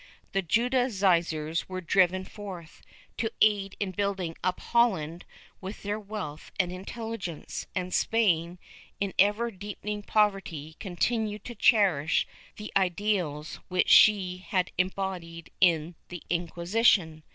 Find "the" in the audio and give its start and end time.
0.31-0.41, 12.55-12.71, 16.09-16.23